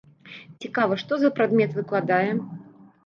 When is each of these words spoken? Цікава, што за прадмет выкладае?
Цікава, 0.65 0.97
што 1.03 1.19
за 1.23 1.31
прадмет 1.37 1.77
выкладае? 1.81 2.27